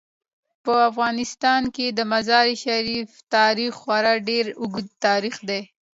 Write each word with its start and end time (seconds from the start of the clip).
په 0.63 0.73
افغانستان 0.89 1.61
کې 1.75 1.85
د 1.97 1.99
مزارشریف 2.13 3.09
تاریخ 3.35 3.71
خورا 3.81 4.13
ډیر 4.29 4.45
اوږد 4.59 4.87
تاریخ 5.05 5.35
دی. 5.49 5.61